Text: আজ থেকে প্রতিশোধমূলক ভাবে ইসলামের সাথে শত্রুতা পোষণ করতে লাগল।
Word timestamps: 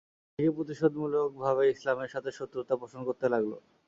আজ 0.19 0.39
থেকে 0.39 0.51
প্রতিশোধমূলক 0.57 1.29
ভাবে 1.43 1.63
ইসলামের 1.69 2.13
সাথে 2.13 2.29
শত্রুতা 2.37 2.75
পোষণ 2.81 3.01
করতে 3.07 3.25
লাগল। 3.33 3.51